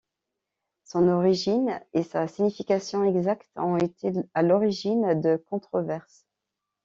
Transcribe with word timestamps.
Son 0.83 1.07
origine 1.09 1.79
et 1.93 2.01
sa 2.01 2.27
signification 2.27 3.03
exacte 3.03 3.51
ont 3.55 3.77
été 3.77 4.11
à 4.33 4.41
l'origine 4.41 5.21
de 5.21 5.35
controverses. 5.37 6.25